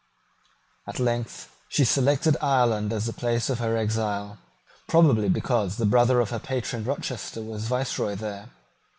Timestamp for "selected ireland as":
1.85-3.05